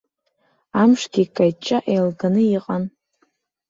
Амшгьы 0.81 1.23
каҷҷа 1.35 1.77
еилганы 1.91 2.41
иҟан. 2.57 2.83